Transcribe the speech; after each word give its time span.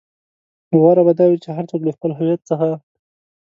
غوره 0.79 1.01
به 1.07 1.13
دا 1.19 1.25
وي 1.29 1.37
چې 1.43 1.49
هر 1.55 1.65
څوک 1.71 1.81
له 1.87 1.91
خپل 1.97 2.11
هويت 2.17 2.41
څخه. 2.49 2.69